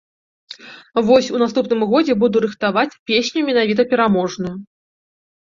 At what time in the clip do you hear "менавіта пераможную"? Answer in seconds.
3.51-4.55